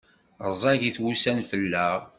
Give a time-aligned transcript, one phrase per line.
[0.53, 1.99] Rẓagit wussan fell-aɣ.